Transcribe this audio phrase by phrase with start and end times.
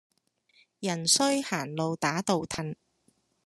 [0.79, 2.73] 人衰行路打倒褪